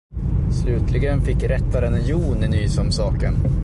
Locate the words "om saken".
2.77-3.33